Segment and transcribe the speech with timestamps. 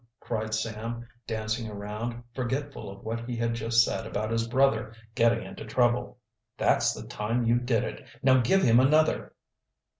[0.19, 5.43] cried Sam, dancing around, forgetful of what he had just said about his brother getting
[5.43, 6.17] into trouble.
[6.57, 8.03] "That's the time you did it.
[8.23, 9.35] Now give him another!"